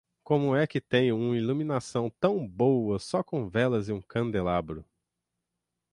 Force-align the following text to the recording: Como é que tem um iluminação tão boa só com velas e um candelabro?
Como 0.23 0.55
é 0.55 0.65
que 0.65 0.81
tem 0.81 1.13
um 1.13 1.35
iluminação 1.35 2.09
tão 2.19 2.47
boa 2.47 2.97
só 2.97 3.21
com 3.23 3.47
velas 3.47 3.87
e 3.87 3.93
um 3.93 4.01
candelabro? 4.01 4.83